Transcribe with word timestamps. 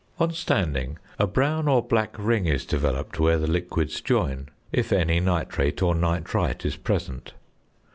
On 0.17 0.31
standing, 0.33 0.97
a 1.19 1.27
brown 1.27 1.67
or 1.67 1.83
black 1.83 2.15
ring 2.17 2.47
is 2.47 2.65
developed 2.65 3.19
where 3.19 3.37
the 3.37 3.45
liquids 3.45 4.01
join, 4.01 4.49
if 4.71 4.91
any 4.91 5.19
nitrate 5.19 5.83
or 5.83 5.93
nitrite 5.93 6.65
is 6.65 6.75
present. 6.75 7.33